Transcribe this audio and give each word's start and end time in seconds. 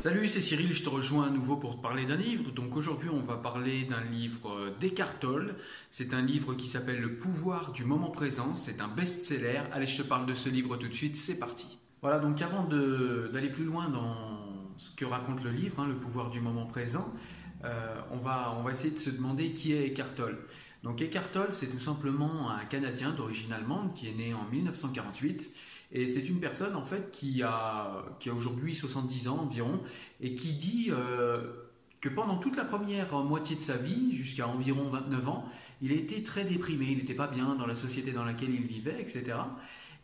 Salut, 0.00 0.26
c'est 0.26 0.40
Cyril, 0.40 0.72
je 0.74 0.82
te 0.82 0.88
rejoins 0.88 1.26
à 1.26 1.30
nouveau 1.30 1.56
pour 1.56 1.76
te 1.76 1.82
parler 1.82 2.06
d'un 2.06 2.16
livre. 2.16 2.50
Donc 2.50 2.76
aujourd'hui, 2.76 3.08
on 3.10 3.20
va 3.20 3.36
parler 3.36 3.84
d'un 3.84 4.02
livre 4.02 4.74
d'Eckhart 4.80 5.18
Tolle. 5.20 5.54
C'est 5.90 6.14
un 6.14 6.22
livre 6.22 6.54
qui 6.54 6.66
s'appelle 6.66 7.00
Le 7.00 7.18
pouvoir 7.18 7.72
du 7.72 7.84
moment 7.84 8.10
présent. 8.10 8.56
C'est 8.56 8.80
un 8.80 8.88
best-seller. 8.88 9.60
Allez, 9.70 9.86
je 9.86 10.02
te 10.02 10.08
parle 10.08 10.26
de 10.26 10.34
ce 10.34 10.48
livre 10.48 10.76
tout 10.76 10.88
de 10.88 10.94
suite. 10.94 11.16
C'est 11.16 11.38
parti. 11.38 11.78
Voilà, 12.00 12.18
donc 12.18 12.40
avant 12.42 12.64
d'aller 12.64 13.50
plus 13.50 13.64
loin 13.64 13.88
dans 13.90 14.74
ce 14.76 14.90
que 14.90 15.04
raconte 15.04 15.44
le 15.44 15.50
livre, 15.50 15.78
hein, 15.80 15.86
Le 15.86 15.94
pouvoir 15.94 16.30
du 16.30 16.40
moment 16.40 16.66
présent, 16.66 17.12
euh, 17.64 17.94
on, 18.10 18.16
va, 18.16 18.56
essayer 18.70 18.92
de 18.92 18.98
se 18.98 19.10
demander 19.10 19.52
qui 19.52 19.72
est 19.72 19.86
Eckhart. 19.86 20.16
Donc 20.82 21.00
Eckhart 21.00 21.30
Tolle, 21.30 21.52
c'est 21.52 21.68
tout 21.68 21.78
simplement 21.78 22.50
un 22.50 22.64
Canadien 22.64 23.12
d'origine 23.12 23.52
allemande 23.52 23.94
qui 23.94 24.08
est 24.08 24.14
né 24.14 24.34
en 24.34 24.44
1948 24.50 25.50
et 25.92 26.06
c'est 26.06 26.28
une 26.28 26.40
personne 26.40 26.74
en 26.74 26.84
fait 26.84 27.10
qui 27.12 27.42
a, 27.42 28.04
qui 28.18 28.30
a 28.30 28.34
aujourd'hui 28.34 28.74
70 28.74 29.28
ans 29.28 29.38
environ 29.38 29.80
et 30.20 30.34
qui 30.34 30.54
dit 30.54 30.88
euh, 30.90 31.52
que 32.00 32.08
pendant 32.08 32.38
toute 32.38 32.56
la 32.56 32.64
première 32.64 33.12
moitié 33.22 33.54
de 33.54 33.60
sa 33.60 33.76
vie, 33.76 34.12
jusqu'à 34.12 34.48
environ 34.48 34.90
29 34.90 35.28
ans, 35.28 35.48
il 35.82 35.92
était 35.92 36.22
très 36.22 36.44
déprimé, 36.44 36.86
il 36.90 36.98
n'était 36.98 37.14
pas 37.14 37.28
bien 37.28 37.54
dans 37.54 37.66
la 37.66 37.76
société 37.76 38.12
dans 38.12 38.24
laquelle 38.24 38.52
il 38.52 38.66
vivait, 38.66 39.00
etc. 39.00 39.36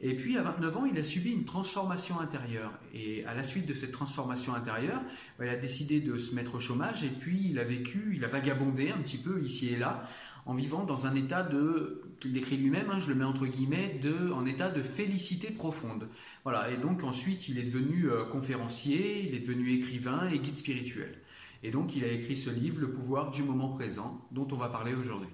Et 0.00 0.14
puis 0.14 0.38
à 0.38 0.42
29 0.42 0.76
ans, 0.76 0.84
il 0.84 0.96
a 0.98 1.02
subi 1.02 1.32
une 1.32 1.44
transformation 1.44 2.20
intérieure. 2.20 2.72
Et 2.94 3.24
à 3.24 3.34
la 3.34 3.42
suite 3.42 3.66
de 3.66 3.74
cette 3.74 3.90
transformation 3.90 4.54
intérieure, 4.54 5.02
il 5.40 5.48
a 5.48 5.56
décidé 5.56 6.00
de 6.00 6.16
se 6.16 6.34
mettre 6.34 6.54
au 6.54 6.60
chômage 6.60 7.02
et 7.02 7.08
puis 7.08 7.48
il 7.50 7.58
a 7.58 7.64
vécu, 7.64 8.12
il 8.14 8.24
a 8.24 8.28
vagabondé 8.28 8.90
un 8.90 8.98
petit 8.98 9.18
peu 9.18 9.42
ici 9.42 9.70
et 9.70 9.76
là 9.76 10.04
en 10.48 10.54
vivant 10.54 10.84
dans 10.84 11.06
un 11.06 11.14
état 11.14 11.42
de, 11.42 12.02
qu'il 12.20 12.32
décrit 12.32 12.56
lui-même, 12.56 12.88
hein, 12.90 13.00
je 13.00 13.10
le 13.10 13.14
mets 13.14 13.24
entre 13.24 13.46
guillemets, 13.46 14.00
de, 14.02 14.32
en 14.32 14.46
état 14.46 14.70
de 14.70 14.82
félicité 14.82 15.50
profonde. 15.50 16.08
Voilà, 16.42 16.70
et 16.70 16.78
donc 16.78 17.04
ensuite 17.04 17.48
il 17.48 17.58
est 17.58 17.64
devenu 17.64 18.10
euh, 18.10 18.24
conférencier, 18.24 19.28
il 19.28 19.34
est 19.34 19.40
devenu 19.40 19.74
écrivain 19.74 20.26
et 20.30 20.38
guide 20.38 20.56
spirituel. 20.56 21.18
Et 21.62 21.70
donc 21.70 21.94
il 21.96 22.04
a 22.04 22.08
écrit 22.08 22.36
ce 22.36 22.48
livre, 22.48 22.80
Le 22.80 22.90
pouvoir 22.90 23.30
du 23.30 23.42
moment 23.42 23.68
présent, 23.68 24.26
dont 24.32 24.48
on 24.50 24.56
va 24.56 24.70
parler 24.70 24.94
aujourd'hui. 24.94 25.28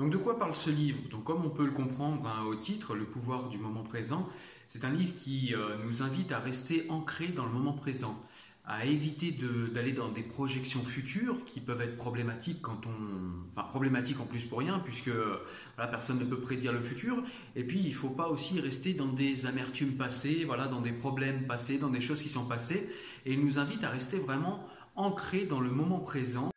Donc 0.00 0.08
de 0.08 0.16
quoi 0.16 0.38
parle 0.38 0.54
ce 0.54 0.70
livre? 0.70 0.98
Comme 1.26 1.44
on 1.44 1.50
peut 1.50 1.66
le 1.66 1.72
comprendre 1.72 2.26
hein, 2.26 2.46
au 2.46 2.54
titre, 2.54 2.94
Le 2.94 3.04
pouvoir 3.04 3.50
du 3.50 3.58
moment 3.58 3.82
présent, 3.82 4.26
c'est 4.66 4.86
un 4.86 4.90
livre 4.90 5.12
qui 5.14 5.54
euh, 5.54 5.76
nous 5.84 6.02
invite 6.02 6.32
à 6.32 6.38
rester 6.38 6.86
ancré 6.88 7.28
dans 7.28 7.44
le 7.44 7.52
moment 7.52 7.74
présent 7.74 8.18
à 8.64 8.86
éviter 8.86 9.36
d'aller 9.74 9.92
dans 9.92 10.08
des 10.08 10.22
projections 10.22 10.82
futures 10.82 11.44
qui 11.44 11.60
peuvent 11.60 11.82
être 11.82 11.96
problématiques 11.96 12.62
quand 12.62 12.86
on, 12.86 13.50
enfin 13.50 13.66
problématiques 13.68 14.20
en 14.20 14.26
plus 14.26 14.44
pour 14.44 14.60
rien 14.60 14.78
puisque 14.78 15.08
voilà, 15.08 15.90
personne 15.90 16.18
ne 16.18 16.24
peut 16.24 16.40
prédire 16.40 16.72
le 16.72 16.80
futur. 16.80 17.22
Et 17.54 17.64
puis 17.64 17.80
il 17.80 17.88
ne 17.88 17.94
faut 17.94 18.10
pas 18.10 18.28
aussi 18.28 18.58
rester 18.58 18.94
dans 18.94 19.08
des 19.08 19.44
amertumes 19.44 19.96
passées, 19.96 20.46
dans 20.70 20.80
des 20.80 20.92
problèmes 20.92 21.46
passés, 21.46 21.76
dans 21.76 21.90
des 21.90 22.00
choses 22.00 22.22
qui 22.22 22.30
sont 22.30 22.46
passées. 22.46 22.88
Et 23.26 23.34
il 23.34 23.44
nous 23.44 23.58
invite 23.58 23.84
à 23.84 23.90
rester 23.90 24.18
vraiment 24.18 24.66
ancré 24.96 25.44
dans 25.44 25.60
le 25.60 25.70
moment 25.70 25.98
présent 25.98 26.50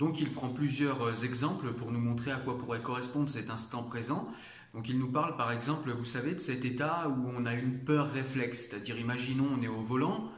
Donc 0.00 0.18
il 0.18 0.32
prend 0.32 0.48
plusieurs 0.48 1.02
euh, 1.02 1.24
exemples 1.24 1.72
pour 1.74 1.92
nous 1.92 2.00
montrer 2.00 2.32
à 2.32 2.36
quoi 2.36 2.58
pourrait 2.58 2.80
correspondre 2.80 3.28
cet 3.28 3.50
instant 3.50 3.82
présent. 3.82 4.26
Donc 4.72 4.88
il 4.88 4.98
nous 4.98 5.12
parle 5.12 5.36
par 5.36 5.52
exemple, 5.52 5.90
vous 5.92 6.06
savez, 6.06 6.34
de 6.34 6.40
cet 6.40 6.64
état 6.64 7.06
où 7.08 7.30
on 7.36 7.44
a 7.44 7.52
une 7.52 7.80
peur 7.80 8.10
réflexe, 8.10 8.66
c'est-à-dire 8.66 8.98
imaginons 8.98 9.46
on 9.58 9.62
est 9.62 9.68
au 9.68 9.82
volant, 9.82 10.32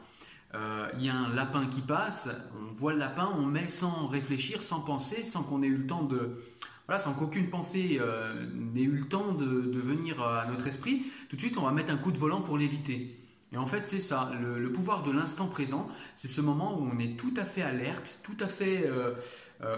euh, 0.53 0.89
il 0.97 1.05
y 1.05 1.09
a 1.09 1.15
un 1.15 1.33
lapin 1.33 1.67
qui 1.67 1.79
passe, 1.79 2.29
on 2.55 2.73
voit 2.73 2.91
le 2.91 2.99
lapin, 2.99 3.31
on 3.37 3.45
met 3.45 3.69
sans 3.69 4.05
réfléchir, 4.07 4.61
sans 4.61 4.81
penser, 4.81 5.23
sans 5.23 5.43
qu'on 5.43 5.63
ait 5.63 5.67
eu 5.67 5.77
le 5.77 5.87
temps 5.87 6.03
de... 6.03 6.43
Voilà, 6.85 6.99
sans 6.99 7.13
qu'aucune 7.13 7.49
pensée 7.49 7.99
euh, 8.01 8.45
n'ait 8.53 8.81
eu 8.81 8.97
le 8.97 9.07
temps 9.07 9.31
de, 9.31 9.45
venir 9.79 10.21
à 10.21 10.45
notre 10.45 10.67
esprit, 10.67 11.05
tout 11.29 11.37
de 11.37 11.41
suite 11.41 11.57
on 11.57 11.63
va 11.63 11.71
mettre 11.71 11.93
un 11.93 11.97
coup 11.97 12.11
de 12.11 12.17
volant 12.17 12.41
pour 12.41 12.57
l'éviter. 12.57 13.22
Et 13.53 13.57
en 13.57 13.67
fait, 13.67 13.87
c'est 13.87 13.99
ça, 13.99 14.31
le, 14.41 14.71
pouvoir 14.71 15.03
de 15.03 15.11
l'instant 15.11 15.45
présent, 15.45 15.87
c'est 16.15 16.27
ce 16.27 16.41
moment 16.41 16.79
où 16.79 16.89
on 16.91 16.97
est 16.97 17.17
tout 17.17 17.33
à 17.37 17.45
fait 17.45 17.61
alerte, 17.61 18.19
tout 18.23 18.37
à 18.39 18.47
fait 18.47 18.83
euh, 18.85 19.13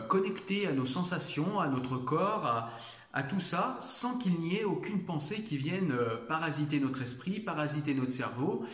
connecté 0.07 0.65
à 0.65 0.71
nos 0.71 0.85
sensations, 0.85 1.59
à 1.59 1.67
notre 1.67 1.97
corps, 1.97 2.69
à, 3.13 3.23
tout 3.23 3.41
ça, 3.41 3.77
sans 3.81 4.17
qu'il 4.17 4.39
n'y 4.39 4.55
ait 4.55 4.63
aucune 4.63 5.03
pensée 5.03 5.41
qui 5.41 5.57
vienne 5.57 5.91
euh, 5.91 6.15
parasiter 6.27 6.79
notre 6.79 7.01
esprit, 7.01 7.39
parasiter 7.39 7.93
notre 7.93 8.11
cerveau. 8.11 8.65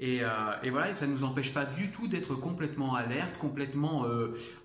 Et, 0.00 0.22
euh, 0.22 0.28
et, 0.62 0.70
voilà, 0.70 0.94
ça 0.94 1.06
ne 1.06 1.12
nous 1.12 1.24
empêche 1.24 1.52
pas 1.52 1.64
du 1.64 1.90
tout 1.90 2.06
d'être 2.06 2.34
complètement 2.36 2.94
alerte, 2.94 3.36
complètement 3.38 4.06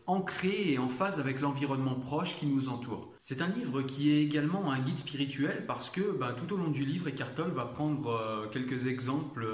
ancré 0.05 0.71
et 0.71 0.77
en 0.77 0.87
phase 0.87 1.19
avec 1.19 1.41
l'environnement 1.41 1.95
proche 1.95 2.35
qui 2.37 2.45
nous 2.45 2.69
entoure. 2.69 3.11
C'est 3.19 3.41
un 3.41 3.47
livre 3.47 3.81
qui 3.81 4.11
est 4.11 4.21
également 4.21 4.71
un 4.71 4.79
guide 4.79 4.99
spirituel 4.99 5.65
parce 5.67 5.89
que 5.89 6.01
ben, 6.17 6.33
tout 6.33 6.53
au 6.53 6.57
long 6.57 6.69
du 6.69 6.85
livre, 6.85 7.07
Eckhart 7.07 7.33
va 7.53 7.65
prendre 7.65 8.47
quelques 8.51 8.85
exemples, 8.85 9.47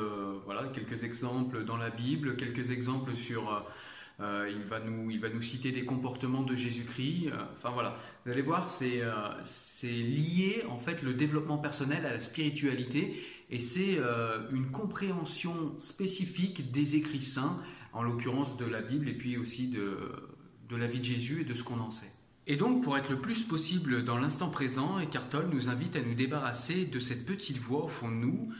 voilà, 0.45 0.63
quelques 0.73 1.03
exemples 1.03 1.63
dans 1.63 1.77
la 1.77 1.89
Bible, 1.89 2.35
quelques 2.35 2.71
exemples 2.71 3.15
sur 3.15 3.63
euh, 4.21 4.51
il, 4.53 4.63
va 4.63 4.79
nous, 4.81 5.09
il 5.09 5.19
va 5.19 5.29
nous 5.29 5.41
citer 5.41 5.71
des 5.71 5.85
comportements 5.85 6.43
de 6.43 6.55
Jésus-Christ. 6.55 7.27
Euh, 7.27 7.37
enfin 7.57 7.69
voilà, 7.71 7.97
vous 8.25 8.31
allez 8.31 8.41
voir, 8.41 8.69
c'est 8.69 9.01
euh, 9.01 9.13
c'est 9.45 9.87
lié 9.87 10.63
en 10.69 10.77
fait 10.77 11.01
le 11.03 11.13
développement 11.13 11.57
personnel 11.57 12.05
à 12.05 12.11
la 12.11 12.19
spiritualité 12.19 13.23
et 13.49 13.59
c'est 13.59 13.97
une 14.51 14.69
compréhension 14.69 15.73
spécifique 15.79 16.71
des 16.71 16.95
écrits 16.95 17.23
saints, 17.23 17.59
en 17.93 18.03
l'occurrence 18.03 18.57
de 18.57 18.65
la 18.65 18.79
Bible 18.79 19.09
et 19.09 19.13
puis 19.13 19.37
aussi 19.37 19.69
de, 19.69 19.97
de 20.69 20.75
la 20.75 20.85
vie 20.85 20.99
de 20.99 21.05
Jésus 21.05 21.41
et 21.41 21.45
de 21.45 21.55
ce 21.55 21.63
qu'on 21.63 21.79
en 21.79 21.89
sait. 21.89 22.11
Et 22.49 22.55
donc, 22.55 22.83
pour 22.83 22.97
être 22.97 23.09
le 23.09 23.21
plus 23.21 23.43
possible 23.43 24.03
dans 24.03 24.17
l'instant 24.17 24.49
présent, 24.49 24.99
Eckhart 24.99 25.29
nous 25.49 25.69
invite 25.69 25.95
à 25.95 26.01
nous 26.01 26.15
débarrasser 26.15 26.85
de 26.85 26.99
cette 26.99 27.23
petite 27.23 27.59
voix 27.59 27.85
au 27.85 27.87
fond 27.87 28.09
de 28.09 28.15
nous 28.15 28.51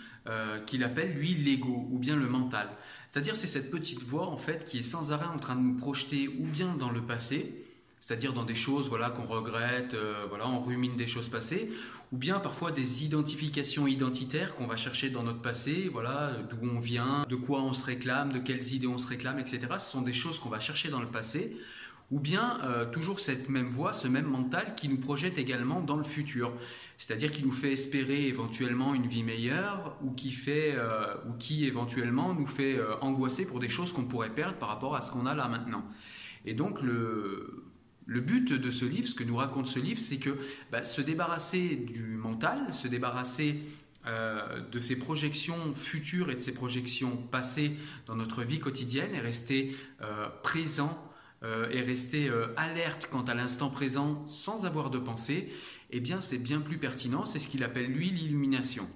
qu'il 0.68 0.84
appelle, 0.84 1.14
lui, 1.14 1.34
l'ego 1.34 1.88
ou 1.90 1.98
bien 1.98 2.16
le 2.16 2.30
mental. 2.30 2.70
C'est-à-dire 3.10 3.36
c'est 3.36 3.48
cette 3.48 3.72
petite 3.72 4.04
voix 4.04 4.28
en 4.28 4.38
fait 4.38 4.66
qui 4.66 4.78
est 4.80 4.84
sans 4.84 5.12
arrêt 5.12 5.26
en 5.26 5.40
train 5.40 5.56
de 5.56 5.62
nous 5.62 5.76
projeter 5.76 6.28
ou 6.28 6.46
bien 6.46 6.76
dans 6.76 6.92
le 6.92 7.02
passé, 7.02 7.66
c'est-à-dire 8.00 8.34
dans 8.34 8.46
des 8.46 8.54
choses 8.54 8.90
voilà 8.90 9.10
qu'on 9.10 9.26
regrette, 9.26 9.96
euh, 9.96 10.26
voilà 10.30 10.48
on 10.48 10.62
rumine 10.62 10.96
des 10.96 11.08
choses 11.08 11.28
passées, 11.28 11.72
ou 12.12 12.18
bien 12.18 12.40
parfois 12.40 12.72
des 12.72 13.04
identifications 13.04 13.88
identitaires 13.88 14.54
qu'on 14.54 14.68
va 14.68 14.76
chercher 14.76 15.10
dans 15.10 15.24
notre 15.24 15.42
passé, 15.42 15.90
voilà 15.92 16.34
d'où 16.50 16.70
on 16.70 16.80
vient, 16.80 17.26
de 17.28 17.36
quoi 17.36 17.62
on 17.64 17.74
se 17.74 17.86
réclame, 17.86 18.32
de 18.32 18.38
quelles 18.38 18.74
idées 18.74 18.88
on 18.88 19.00
se 19.00 19.08
réclame, 19.08 19.40
etc. 19.40 19.62
Ce 19.80 19.92
sont 19.92 20.04
des 20.04 20.14
choses 20.14 20.38
qu'on 20.38 20.50
va 20.50 20.60
chercher 20.60 20.90
dans 20.90 21.02
le 21.02 21.08
passé 21.08 21.58
ou 22.12 22.20
bien 22.20 22.60
euh, 22.64 22.86
toujours 22.90 23.20
cette 23.20 23.50
même 23.50 23.70
voix, 23.70 23.94
ce 23.94 24.08
même 24.08 24.26
mental 24.26 24.74
qui 24.76 24.90
nous 24.90 24.98
projette 24.98 25.38
également 25.38 25.82
dans 25.82 25.98
le 25.98 26.04
futur, 26.04 26.56
c'est-à-dire 26.98 27.32
qui 27.32 27.44
nous 27.44 27.52
fait 27.52 27.74
espérer 27.74 28.28
éventuellement 28.28 28.96
une 28.96 29.06
vie 29.06 29.24
meilleure 29.24 29.96
ou 30.02 30.12
qui 30.12 30.32
fait 30.32 30.74
euh, 30.76 31.14
ou 31.28 31.34
qui 31.34 31.66
éventuellement 31.66 32.34
nous 32.34 32.48
fait 32.48 32.78
euh, 32.78 32.96
angoisser 33.02 33.46
pour 33.46 33.60
des 33.60 33.70
choses 33.70 33.94
qu'on 33.94 34.06
pourrait 34.06 34.34
perdre 34.34 34.58
par 34.58 34.70
rapport 34.70 34.96
à 34.96 35.02
ce 35.02 35.12
qu'on 35.12 35.26
a 35.26 35.36
là 35.36 35.48
maintenant. 35.48 35.86
Et 36.46 36.54
donc 36.54 36.82
le 36.82 37.66
but 38.08 38.54
de 38.54 38.72
ce 38.72 38.86
livre, 38.86 39.08
ce 39.08 39.14
que 39.14 39.24
nous 39.24 39.36
raconte 39.36 39.68
ce 39.68 39.80
livre, 39.80 40.00
c'est 40.00 40.18
que 40.18 40.32
bah, 40.72 40.84
se 40.84 41.02
débarrasser 41.02 41.76
du 41.76 42.18
mental, 42.18 42.74
se 42.74 42.88
débarrasser 42.88 43.62
de 44.72 44.80
ces 44.80 44.98
projections 44.98 45.76
futures 45.76 46.32
et 46.32 46.36
de 46.36 46.40
ces 46.40 46.54
projections 46.54 47.18
passées 47.18 47.74
dans 48.08 48.16
notre 48.16 48.44
vie 48.44 48.60
quotidienne 48.60 49.14
et 49.14 49.20
rester 49.20 49.76
présent 50.42 50.98
euh, 51.44 51.70
et 51.72 51.82
rester 51.82 52.28
euh, 52.28 52.48
alerte 52.58 53.08
quant 53.12 53.24
à 53.24 53.34
l'instant 53.34 53.70
présent 53.70 54.26
sans 54.28 54.66
avoir 54.66 54.90
de 54.90 54.98
pensée, 54.98 55.54
eh 55.92 56.00
bien 56.00 56.22
c'est 56.22 56.38
bien 56.38 56.60
plus 56.60 56.78
pertinent, 56.78 57.26
c'est 57.26 57.40
ce 57.40 57.48
qu'il 57.48 57.64
appelle 57.64 57.88
lui 57.88 58.10
l'illumination. 58.10 58.88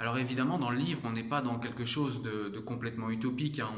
Alors 0.00 0.16
évidemment, 0.16 0.58
dans 0.58 0.70
le 0.70 0.78
livre, 0.78 1.02
on 1.04 1.12
n'est 1.12 1.22
pas 1.22 1.42
dans 1.42 1.58
quelque 1.58 1.84
chose 1.84 2.22
de, 2.22 2.58
complètement 2.58 3.10
utopique. 3.10 3.58
Hein. 3.58 3.68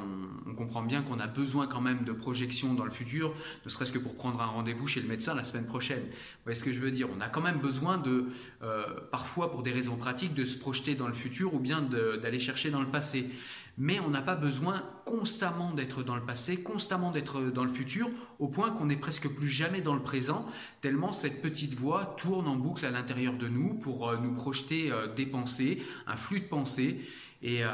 On, 0.46 0.54
comprend 0.54 0.82
bien 0.82 1.02
qu'on 1.02 1.18
a 1.18 1.26
besoin 1.26 1.66
quand 1.66 1.80
même 1.80 2.04
de 2.04 2.12
projections 2.12 2.74
dans 2.74 2.84
le 2.84 2.92
futur, 2.92 3.34
ne 3.64 3.68
serait-ce 3.68 3.90
que 3.90 3.98
pour 3.98 4.14
prendre 4.14 4.40
un 4.40 4.46
rendez-vous 4.46 4.86
chez 4.86 5.00
le 5.00 5.08
médecin 5.08 5.34
la 5.34 5.42
semaine 5.42 5.66
prochaine. 5.66 6.02
Vous 6.02 6.44
voyez 6.44 6.54
ce 6.54 6.62
que 6.62 6.70
je 6.70 6.78
veux 6.78 6.92
dire? 6.92 7.08
On 7.16 7.20
a 7.20 7.28
quand 7.28 7.40
même 7.40 7.58
besoin 7.58 7.98
de, 7.98 8.26
euh, 8.62 8.84
parfois 9.10 9.50
pour 9.50 9.62
des 9.62 9.72
raisons 9.72 9.96
pratiques, 9.96 10.34
de 10.34 10.44
se 10.44 10.56
projeter 10.56 10.94
dans 10.94 11.08
le 11.08 11.14
futur 11.14 11.54
ou 11.54 11.58
bien 11.58 11.82
d'aller 11.82 12.38
chercher 12.38 12.70
dans 12.70 12.80
le 12.80 12.86
passé 12.88 13.28
mais 13.78 14.00
on 14.00 14.10
n'a 14.10 14.22
pas 14.22 14.34
besoin 14.34 14.82
constamment 15.04 15.72
d'être 15.72 16.02
dans 16.02 16.16
le 16.16 16.24
passé, 16.24 16.62
constamment 16.62 17.10
d'être 17.10 17.40
dans 17.50 17.64
le 17.64 17.72
futur, 17.72 18.10
au 18.38 18.48
point 18.48 18.70
qu'on 18.70 18.86
n'est 18.86 18.96
presque 18.96 19.28
plus 19.28 19.48
jamais 19.48 19.80
dans 19.80 19.94
le 19.94 20.02
présent, 20.02 20.46
tellement 20.80 21.12
cette 21.12 21.42
petite 21.42 21.74
voix 21.74 22.14
tourne 22.18 22.46
en 22.48 22.56
boucle 22.56 22.84
à 22.84 22.90
l'intérieur 22.90 23.34
de 23.34 23.48
nous 23.48 23.74
pour 23.74 24.08
euh, 24.08 24.18
nous 24.18 24.34
projeter 24.34 24.92
euh, 24.92 25.12
des 25.12 25.26
pensées, 25.26 25.82
un 26.06 26.16
flux 26.16 26.40
de 26.40 26.46
pensées, 26.46 27.00
et, 27.42 27.64
euh, 27.64 27.70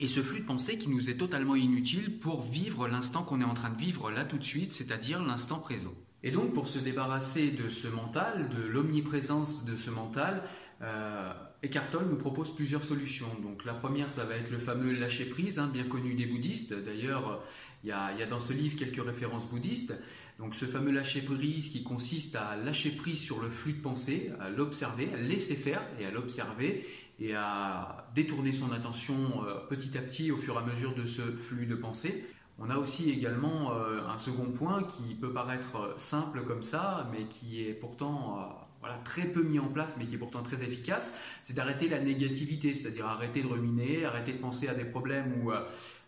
et 0.00 0.08
ce 0.08 0.22
flux 0.22 0.40
de 0.40 0.46
pensées 0.46 0.78
qui 0.78 0.88
nous 0.88 1.10
est 1.10 1.16
totalement 1.16 1.56
inutile 1.56 2.18
pour 2.18 2.42
vivre 2.42 2.88
l'instant 2.88 3.22
qu'on 3.22 3.40
est 3.40 3.44
en 3.44 3.54
train 3.54 3.70
de 3.70 3.78
vivre 3.78 4.10
là 4.10 4.24
tout 4.24 4.38
de 4.38 4.44
suite, 4.44 4.72
c'est-à-dire 4.72 5.22
l'instant 5.22 5.58
présent. 5.58 5.92
Et 6.22 6.30
donc 6.30 6.54
pour 6.54 6.68
se 6.68 6.78
débarrasser 6.78 7.50
de 7.50 7.68
ce 7.68 7.86
mental, 7.86 8.48
de 8.48 8.62
l'omniprésence 8.62 9.66
de 9.66 9.76
ce 9.76 9.90
mental, 9.90 10.42
Eckhart 11.64 11.90
Tolle 11.90 12.08
nous 12.10 12.16
propose 12.16 12.54
plusieurs 12.54 12.82
solutions. 12.82 13.26
Donc 13.42 13.64
la 13.64 13.72
première, 13.72 14.10
ça 14.10 14.24
va 14.24 14.36
être 14.36 14.50
le 14.50 14.58
fameux 14.58 14.92
lâcher 14.92 15.24
prise, 15.24 15.58
hein, 15.58 15.70
bien 15.72 15.84
connu 15.84 16.14
des 16.14 16.26
bouddhistes. 16.26 16.74
D'ailleurs, 16.74 17.42
il 17.84 17.88
y, 17.88 17.92
a, 17.92 18.26
dans 18.26 18.40
ce 18.40 18.52
livre 18.52 18.76
quelques 18.76 19.02
références 19.04 19.46
bouddhistes. 19.46 19.94
Donc 20.38 20.54
ce 20.54 20.66
fameux 20.66 20.90
lâcher 20.90 21.22
prise 21.22 21.68
qui 21.68 21.82
consiste 21.82 22.36
à 22.36 22.56
lâcher 22.56 22.90
prise 22.90 23.20
sur 23.20 23.40
le 23.40 23.48
flux 23.48 23.72
de 23.72 23.80
pensée, 23.80 24.30
à 24.40 24.50
l'observer, 24.50 25.08
à 25.14 25.16
laisser 25.16 25.54
faire 25.54 25.82
et 25.98 26.04
à 26.04 26.10
l'observer 26.10 26.86
et 27.20 27.34
à 27.34 28.08
détourner 28.14 28.52
son 28.52 28.72
attention 28.72 29.44
euh, 29.46 29.54
petit 29.68 29.96
à 29.96 30.02
petit 30.02 30.32
au 30.32 30.36
fur 30.36 30.54
et 30.56 30.58
à 30.58 30.62
mesure 30.62 30.94
de 30.94 31.06
ce 31.06 31.22
flux 31.22 31.66
de 31.66 31.76
pensée. 31.76 32.26
On 32.58 32.70
a 32.70 32.76
aussi 32.76 33.10
également 33.10 33.72
euh, 33.72 34.00
un 34.06 34.18
second 34.18 34.50
point 34.50 34.82
qui 34.82 35.14
peut 35.14 35.32
paraître 35.32 35.76
euh, 35.76 35.94
simple 35.96 36.42
comme 36.44 36.62
ça, 36.62 37.08
mais 37.12 37.26
qui 37.26 37.62
est 37.62 37.74
pourtant 37.74 38.63
très 39.04 39.24
peu 39.24 39.42
mis 39.42 39.58
en 39.58 39.68
place, 39.68 39.96
mais 39.98 40.06
qui 40.06 40.14
est 40.14 40.18
pourtant 40.18 40.42
très 40.42 40.62
efficace, 40.62 41.14
c'est 41.42 41.54
d'arrêter 41.54 41.88
la 41.88 42.00
négativité, 42.00 42.74
c'est-à-dire 42.74 43.06
arrêter 43.06 43.42
de 43.42 43.46
ruminer, 43.46 44.04
arrêter 44.04 44.32
de 44.32 44.38
penser 44.38 44.68
à 44.68 44.74
des 44.74 44.84
problèmes 44.84 45.42
où 45.42 45.50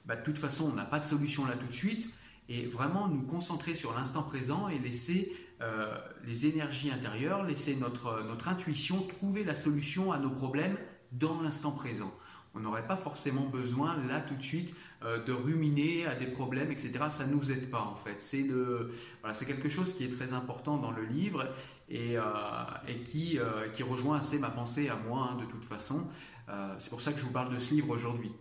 bah, 0.05 0.17
de 0.17 0.23
toute 0.23 0.39
façon 0.39 0.71
on 0.73 0.75
n'a 0.75 0.85
pas 0.85 0.99
de 0.99 1.05
solution 1.05 1.47
là 1.47 1.55
tout 1.55 1.67
de 1.67 1.73
suite, 1.73 2.11
et 2.49 2.67
vraiment 2.67 3.09
nous 3.09 3.23
concentrer 3.23 3.75
sur 3.75 3.95
l'instant 3.95 4.23
présent 4.23 4.69
et 4.69 4.79
laisser 4.79 5.33
les 6.25 6.47
énergies 6.47 6.91
intérieures, 6.91 7.45
laisser 7.45 7.75
notre, 7.77 8.23
notre 8.23 8.49
intuition 8.49 9.03
trouver 9.03 9.43
la 9.43 9.55
solution 9.55 10.13
à 10.13 10.19
nos 10.19 10.31
problèmes 10.31 10.77
dans 11.13 11.41
l'instant 11.41 11.73
présent. 11.73 12.13
On 12.57 12.61
n'aurait 12.61 12.87
pas 12.87 12.97
forcément 12.97 13.43
besoin, 13.43 13.97
là 14.09 14.21
tout 14.21 14.35
de 14.35 14.43
suite, 14.43 14.75
euh, 15.05 15.23
de 15.25 15.33
ruminer 15.33 16.07
à 16.07 16.15
des 16.15 16.27
problèmes, 16.27 16.71
etc. 16.71 16.93
Ça 17.11 17.27
nous 17.27 17.53
aide 17.53 17.71
pas, 17.71 17.83
en 17.83 17.97
fait. 17.97 18.17
C'est 18.21 19.47
quelque 19.47 19.69
chose 19.69 19.93
qui 19.95 20.05
est 20.05 20.17
très 20.17 20.33
important 20.33 20.79
dans 20.79 20.91
le 20.91 21.05
livre 21.05 21.49
et, 21.91 22.17
euh, 22.17 22.23
euh, 22.25 23.69
qui, 23.69 23.83
rejoint 23.83 24.19
assez 24.19 24.39
ma 24.39 24.51
pensée 24.51 24.89
à 24.89 24.97
moi, 24.97 25.31
hein, 25.33 25.37
de 25.37 25.45
toute 25.45 25.65
façon. 25.65 26.07
c'est 26.79 26.91
pour 26.91 27.01
ça 27.01 27.13
que 27.13 27.19
je 27.19 27.25
vous 27.25 27.33
parle 27.33 27.53
de 27.53 27.59
ce 27.59 27.75
livre 27.75 27.91
aujourd'hui. 27.91 28.33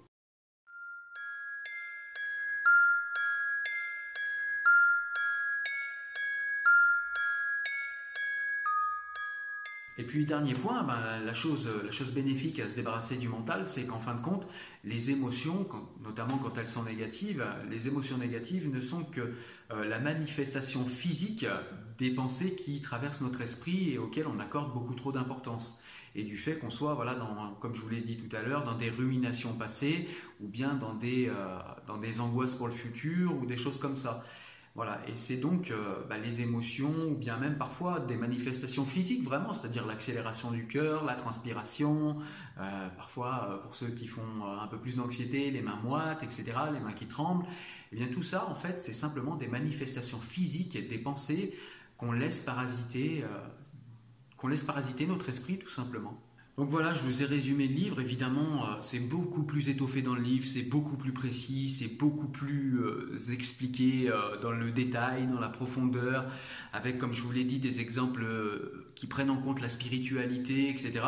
Et 9.98 10.04
puis 10.04 10.26
dernier 10.26 10.54
point, 10.54 10.84
ben, 10.84 11.20
la, 11.26 11.34
chose, 11.34 11.70
bénéfique 12.14 12.60
à 12.60 12.68
se 12.68 12.76
débarrasser 12.76 13.16
du 13.16 13.30
mental, 13.30 13.64
c'est 13.66 13.86
qu'en 13.86 14.00
fin 14.00 14.16
de 14.16 14.22
compte, 14.22 14.46
les 14.84 15.10
émotions, 15.10 15.68
notamment 16.04 16.38
quand 16.38 16.58
elles 16.58 16.68
sont 16.68 16.84
négatives, 16.84 17.46
les 17.70 17.88
émotions 17.88 18.18
négatives 18.18 18.70
ne 18.74 18.82
sont 18.82 19.04
que 19.06 19.34
euh, 19.72 19.86
la 19.86 20.00
manifestation 20.00 20.86
physique 20.86 21.46
des 21.98 22.12
pensées 22.12 22.56
qui 22.56 22.82
traversent 22.82 23.22
notre 23.22 23.42
esprit 23.42 23.92
et 23.94 23.98
auxquelles 23.98 24.28
on 24.28 24.38
accorde 24.38 24.74
beaucoup 24.74 24.96
trop 24.96 25.14
d'importance. 25.14 25.80
Et 26.14 26.24
du 26.24 26.38
fait 26.38 26.58
qu'on 26.58 26.70
soit, 26.70 26.94
voilà, 26.94 27.18
comme 27.60 27.74
je 27.74 27.82
vous 27.82 27.90
l'ai 27.90 28.02
dit 28.02 28.18
tout 28.18 28.34
à 28.36 28.42
l'heure, 28.42 28.64
dans 28.64 28.76
des 28.76 28.90
ruminations 28.90 29.54
passées 29.54 30.08
ou 30.42 30.48
bien 30.48 30.74
dans 30.74 30.94
des, 30.94 31.28
euh, 31.28 31.58
dans 31.88 31.98
des 31.98 32.22
angoisses 32.22 32.56
pour 32.56 32.68
le 32.68 32.74
futur 32.74 33.34
ou 33.36 33.46
des 33.46 33.58
choses 33.58 33.80
comme 33.80 33.98
ça. 33.98 34.24
Voilà, 34.76 35.00
et 35.08 35.16
c'est 35.16 35.38
donc 35.38 35.72
euh, 35.72 36.04
bah, 36.10 36.18
les 36.18 36.42
émotions 36.42 36.94
ou 37.08 37.16
bien 37.16 37.38
même 37.38 37.58
parfois 37.58 38.02
des 38.02 38.18
manifestations 38.18 38.84
physiques 38.84 39.24
vraiment, 39.24 39.54
c'est-à-dire 39.54 39.86
l'accélération 39.86 40.52
du 40.52 40.68
cœur, 40.68 41.06
la 41.06 41.16
transpiration, 41.16 42.18
euh, 42.60 42.90
parfois 42.90 43.48
euh, 43.50 43.58
pour 43.60 43.74
ceux 43.74 43.88
qui 43.88 44.06
font 44.06 44.44
un 44.62 44.68
peu 44.68 44.78
plus 44.78 44.98
d'anxiété, 44.98 45.50
les 45.50 45.62
mains 45.62 45.80
moites, 45.82 46.24
etc., 46.24 46.44
les 46.74 46.82
mains 46.82 46.92
qui 46.92 47.06
tremblent. 47.06 47.46
Et 47.46 47.50
eh 47.94 47.96
bien 47.96 48.08
tout 48.08 48.22
ça, 48.22 48.50
en 48.50 48.56
fait, 48.56 48.82
c'est 48.82 48.92
simplement 48.92 49.38
des 49.38 49.48
manifestations 49.48 50.20
physiques 50.20 50.76
et 50.76 50.82
des 50.82 50.98
pensées 50.98 51.58
qu'on 51.98 52.12
laisse 52.12 52.42
parasiter, 52.42 53.24
qu'on 54.36 54.50
laisse 54.50 54.64
parasiter 54.64 55.08
notre 55.08 55.30
esprit 55.30 55.58
tout 55.58 55.70
simplement. 55.70 56.22
Donc 56.58 56.70
voilà, 56.70 56.94
je 56.94 57.02
vous 57.02 57.22
ai 57.22 57.26
résumé 57.26 57.68
le 57.68 57.74
livre. 57.74 58.00
Évidemment, 58.00 58.66
euh, 58.66 58.76
c'est 58.82 59.10
beaucoup 59.10 59.44
plus 59.44 59.68
étoffé 59.68 60.02
dans 60.02 60.16
le 60.16 60.22
livre, 60.22 60.46
c'est 60.46 60.64
beaucoup 60.64 60.96
plus 60.96 61.12
précis, 61.12 61.68
c'est 61.68 61.98
beaucoup 61.98 62.30
plus 62.30 62.80
euh, 62.80 63.18
expliqué 63.34 64.10
euh, 64.10 64.40
dans 64.42 64.52
le 64.52 64.72
détail, 64.72 65.28
dans 65.28 65.42
la 65.42 65.50
profondeur, 65.50 66.26
avec, 66.72 66.98
comme 66.98 67.12
je 67.14 67.22
vous 67.24 67.32
l'ai 67.34 67.44
dit, 67.44 67.60
des 67.60 67.82
exemples 67.82 68.26
qui 68.96 69.06
prennent 69.06 69.30
en 69.30 69.38
compte 69.38 69.60
la 69.60 69.68
spiritualité, 69.68 70.70
etc. 70.70 71.02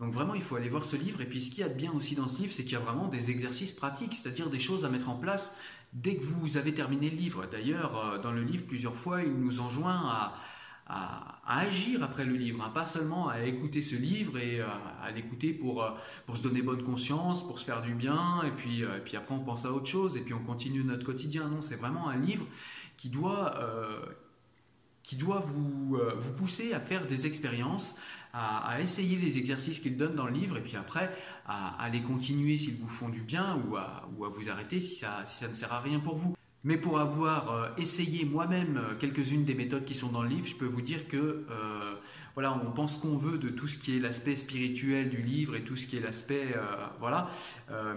Donc 0.00 0.12
vraiment, 0.12 0.34
il 0.34 0.42
faut 0.42 0.56
aller 0.56 0.68
voir 0.68 0.84
ce 0.84 0.96
livre. 0.96 1.20
Et 1.20 1.26
puis, 1.26 1.40
ce 1.40 1.50
qu'il 1.50 1.60
y 1.60 1.62
a 1.62 1.68
de 1.68 1.74
bien 1.74 1.92
aussi 1.92 2.16
dans 2.16 2.26
ce 2.26 2.42
livre, 2.42 2.52
c'est 2.52 2.64
qu'il 2.64 2.72
y 2.72 2.76
a 2.76 2.80
vraiment 2.80 3.06
des 3.06 3.30
exercices 3.30 3.72
pratiques, 3.72 4.14
c'est-à-dire 4.14 4.50
des 4.50 4.58
choses 4.58 4.84
à 4.84 4.90
mettre 4.90 5.08
en 5.08 5.14
place 5.14 5.56
dès 5.92 6.16
que 6.16 6.24
vous 6.24 6.56
avez 6.56 6.74
terminé 6.74 7.10
le 7.10 7.16
livre. 7.16 7.46
D'ailleurs, 7.46 8.20
dans 8.20 8.32
le 8.32 8.42
livre, 8.42 8.64
plusieurs 8.66 8.96
fois, 8.96 9.22
il 9.22 9.34
nous 9.34 9.60
enjoint 9.60 9.94
à 9.94 10.34
à, 10.86 11.40
agir 11.46 12.02
après 12.02 12.24
le 12.24 12.34
livre, 12.34 12.62
hein, 12.62 12.70
pas 12.70 12.84
seulement 12.86 13.28
à 13.28 13.42
écouter 13.42 13.82
ce 13.82 13.94
livre 13.96 14.38
et 14.38 14.60
euh, 14.60 14.66
à, 15.02 15.10
l'écouter 15.10 15.52
pour, 15.52 15.82
euh, 15.82 15.90
pour 16.26 16.36
se 16.36 16.42
donner 16.42 16.62
bonne 16.62 16.82
conscience, 16.82 17.46
pour 17.46 17.58
se 17.58 17.64
faire 17.64 17.82
du 17.82 17.94
bien, 17.94 18.42
et 18.44 18.50
puis, 18.50 18.84
euh, 18.84 18.98
et 18.98 19.00
puis 19.00 19.16
après 19.16 19.34
on 19.34 19.40
pense 19.40 19.64
à 19.64 19.72
autre 19.72 19.86
chose, 19.86 20.16
et 20.16 20.20
puis 20.20 20.34
on 20.34 20.42
continue 20.42 20.84
notre 20.84 21.04
quotidien. 21.04 21.48
Non, 21.48 21.62
c'est 21.62 21.76
vraiment 21.76 22.08
un 22.08 22.16
livre 22.16 22.46
qui 22.96 23.08
doit, 23.08 23.60
qui 25.02 25.16
doit 25.16 25.40
vous, 25.40 25.98
vous 26.16 26.32
pousser 26.34 26.72
à 26.72 26.80
faire 26.80 27.06
des 27.06 27.26
expériences, 27.26 27.96
à, 28.32 28.80
essayer 28.80 29.16
les 29.16 29.36
exercices 29.36 29.80
qu'il 29.80 29.96
donne 29.96 30.14
dans 30.14 30.26
le 30.26 30.32
livre, 30.32 30.56
et 30.56 30.62
puis 30.62 30.76
après 30.76 31.14
à, 31.44 31.88
les 31.92 32.02
continuer 32.02 32.56
s'ils 32.56 32.76
vous 32.76 32.88
font 32.88 33.08
du 33.08 33.20
bien, 33.20 33.60
ou 33.66 33.76
à, 33.76 34.08
ou 34.16 34.24
à 34.24 34.28
vous 34.28 34.48
arrêter 34.48 34.80
si 34.80 34.94
ça, 34.94 35.24
si 35.26 35.38
ça 35.38 35.48
ne 35.48 35.54
sert 35.54 35.72
à 35.72 35.80
rien 35.80 35.98
pour 35.98 36.14
vous. 36.14 36.34
Mais 36.64 36.78
pour 36.78 36.98
avoir 36.98 37.52
euh, 37.52 37.68
essayé 37.76 38.24
moi-même 38.24 38.78
euh, 38.78 38.94
quelques-unes 38.98 39.44
des 39.44 39.54
méthodes 39.54 39.84
qui 39.84 39.92
sont 39.92 40.08
dans 40.08 40.22
le 40.22 40.30
livre, 40.30 40.46
je 40.46 40.54
peux 40.54 40.64
vous 40.64 40.80
dire 40.80 41.08
que 41.08 41.16
euh, 41.16 41.94
voilà, 42.32 42.58
on 42.66 42.70
pense 42.72 42.96
qu'on 42.96 43.18
veut 43.18 43.36
de 43.36 43.50
tout 43.50 43.68
ce 43.68 43.76
qui 43.76 43.94
est 43.94 44.00
l'aspect 44.00 44.34
spirituel 44.34 45.10
du 45.10 45.20
livre 45.22 45.56
et 45.56 45.62
tout 45.62 45.76
ce 45.76 45.86
qui 45.86 45.98
est 45.98 46.00
l'aspect 46.00 46.56
voilà 46.98 47.30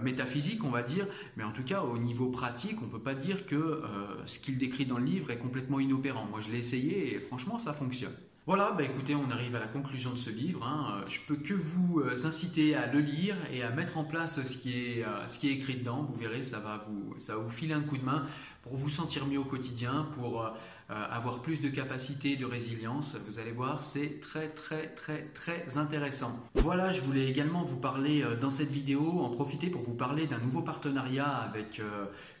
métaphysique, 0.00 0.62
on 0.62 0.70
va 0.70 0.82
dire. 0.82 1.08
Mais 1.36 1.42
en 1.42 1.50
tout 1.50 1.64
cas, 1.64 1.82
au 1.82 1.98
niveau 1.98 2.28
pratique, 2.28 2.80
on 2.80 2.86
peut 2.86 3.00
pas 3.00 3.14
dire 3.14 3.46
que 3.46 3.82
ce 4.26 4.38
qu'il 4.38 4.56
décrit 4.56 4.86
dans 4.86 4.98
le 4.98 5.04
livre 5.04 5.32
est 5.32 5.38
complètement 5.38 5.80
inopérant. 5.80 6.26
Moi, 6.30 6.40
je 6.40 6.50
l'ai 6.52 6.58
essayé 6.58 7.16
et 7.16 7.18
franchement, 7.18 7.58
ça 7.58 7.72
fonctionne. 7.72 8.14
Voilà, 8.48 8.72
bah 8.72 8.82
écoutez, 8.82 9.14
on 9.14 9.30
arrive 9.30 9.54
à 9.56 9.60
la 9.60 9.66
conclusion 9.66 10.10
de 10.10 10.16
ce 10.16 10.30
livre. 10.30 10.64
Hein. 10.64 11.04
Je 11.06 11.20
peux 11.28 11.36
que 11.36 11.52
vous 11.52 12.02
inciter 12.24 12.74
à 12.74 12.90
le 12.90 12.98
lire 12.98 13.36
et 13.52 13.62
à 13.62 13.68
mettre 13.68 13.98
en 13.98 14.04
place 14.04 14.42
ce 14.42 14.56
qui 14.56 14.72
est, 14.72 15.04
ce 15.26 15.38
qui 15.38 15.50
est 15.50 15.52
écrit 15.52 15.74
dedans. 15.74 16.08
Vous 16.08 16.16
verrez, 16.16 16.42
ça 16.42 16.58
va 16.58 16.82
vous, 16.88 17.14
ça 17.18 17.36
va 17.36 17.42
vous 17.42 17.50
filer 17.50 17.74
un 17.74 17.82
coup 17.82 17.98
de 17.98 18.04
main 18.06 18.24
pour 18.62 18.76
vous 18.76 18.88
sentir 18.88 19.26
mieux 19.26 19.38
au 19.38 19.44
quotidien, 19.44 20.08
pour 20.14 20.42
euh, 20.42 20.48
euh, 20.90 21.04
avoir 21.10 21.40
plus 21.40 21.60
de 21.60 21.68
capacité, 21.68 22.36
de 22.36 22.44
résilience. 22.44 23.16
Vous 23.26 23.38
allez 23.38 23.52
voir, 23.52 23.82
c'est 23.82 24.20
très 24.20 24.48
très 24.48 24.88
très 24.94 25.24
très 25.34 25.76
intéressant. 25.76 26.34
Voilà, 26.54 26.90
je 26.90 27.02
voulais 27.02 27.28
également 27.28 27.64
vous 27.64 27.78
parler 27.78 28.22
euh, 28.22 28.34
dans 28.34 28.50
cette 28.50 28.70
vidéo, 28.70 29.20
en 29.20 29.28
profiter 29.28 29.68
pour 29.68 29.82
vous 29.82 29.94
parler 29.94 30.26
d'un 30.26 30.38
nouveau 30.38 30.62
partenariat 30.62 31.28
avec 31.28 31.82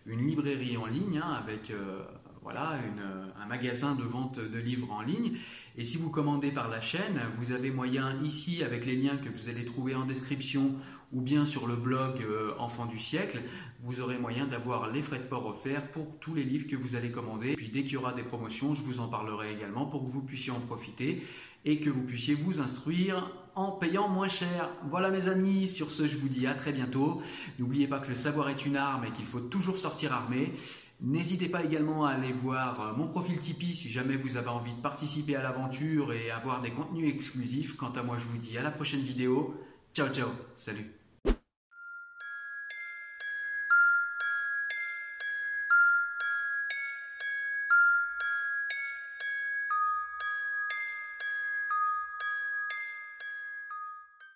une 0.06 0.26
librairie 0.26 0.76
en 0.76 0.86
ligne, 0.86 1.20
hein, 1.22 1.38
avec 1.42 1.70
voilà, 2.42 2.78
un 3.40 3.46
magasin 3.46 3.94
de 3.94 4.02
vente 4.02 4.38
de 4.38 4.58
livres 4.58 4.90
en 4.92 5.02
ligne. 5.02 5.32
Et 5.76 5.84
si 5.84 5.96
vous 5.96 6.10
commandez 6.10 6.50
par 6.50 6.68
la 6.68 6.80
chaîne, 6.80 7.20
vous 7.36 7.52
avez 7.52 7.70
moyen 7.70 8.22
ici, 8.22 8.62
avec 8.62 8.86
les 8.86 8.96
liens 8.96 9.16
que 9.16 9.28
vous 9.28 9.48
allez 9.48 9.64
trouver 9.64 9.94
en 9.94 10.04
description 10.04 10.74
ou 11.12 11.20
bien 11.20 11.46
sur 11.46 11.66
le 11.66 11.74
blog 11.74 12.20
euh, 12.20 12.52
Enfant 12.58 12.86
du 12.86 12.98
siècle, 12.98 13.40
vous 13.82 14.00
aurez 14.00 14.18
moyen 14.18 14.46
d'avoir 14.46 14.90
les 14.90 15.00
frais 15.00 15.18
de 15.18 15.22
port 15.22 15.46
offerts 15.46 15.90
pour 15.90 16.18
tous 16.18 16.34
les 16.34 16.42
livres 16.42 16.66
que 16.66 16.76
vous 16.76 16.96
allez 16.96 17.10
commander. 17.10 17.54
Puis 17.54 17.68
dès 17.68 17.82
qu'il 17.82 17.94
y 17.94 17.96
aura 17.96 18.12
des 18.12 18.22
promotions, 18.22 18.74
je 18.74 18.82
vous 18.82 19.00
en 19.00 19.08
parlerai 19.08 19.52
également 19.52 19.86
pour 19.86 20.04
que 20.04 20.10
vous 20.10 20.20
puissiez 20.22 20.52
en 20.52 20.60
profiter 20.60 21.24
et 21.64 21.80
que 21.80 21.90
vous 21.90 22.02
puissiez 22.02 22.34
vous 22.34 22.60
instruire 22.60 23.30
en 23.54 23.72
payant 23.72 24.08
moins 24.08 24.28
cher. 24.28 24.70
Voilà 24.90 25.10
mes 25.10 25.28
amis, 25.28 25.68
sur 25.68 25.90
ce 25.90 26.06
je 26.06 26.16
vous 26.16 26.28
dis 26.28 26.46
à 26.46 26.54
très 26.54 26.72
bientôt. 26.72 27.22
N'oubliez 27.58 27.88
pas 27.88 27.98
que 28.00 28.08
le 28.08 28.14
savoir 28.14 28.48
est 28.50 28.66
une 28.66 28.76
arme 28.76 29.04
et 29.04 29.10
qu'il 29.10 29.26
faut 29.26 29.40
toujours 29.40 29.78
sortir 29.78 30.12
armé. 30.12 30.52
N'hésitez 31.00 31.48
pas 31.48 31.62
également 31.62 32.06
à 32.06 32.10
aller 32.10 32.32
voir 32.32 32.80
euh, 32.80 32.92
mon 32.92 33.06
profil 33.06 33.38
Tipeee 33.38 33.74
si 33.74 33.88
jamais 33.88 34.16
vous 34.16 34.36
avez 34.36 34.48
envie 34.48 34.74
de 34.74 34.80
participer 34.80 35.36
à 35.36 35.42
l'aventure 35.42 36.12
et 36.12 36.30
avoir 36.30 36.60
des 36.60 36.72
contenus 36.72 37.14
exclusifs. 37.14 37.76
Quant 37.76 37.92
à 37.92 38.02
moi, 38.02 38.18
je 38.18 38.24
vous 38.24 38.38
dis 38.38 38.58
à 38.58 38.62
la 38.62 38.72
prochaine 38.72 39.02
vidéo. 39.02 39.54
Ciao 39.94 40.08
ciao, 40.08 40.28
salut 40.56 40.97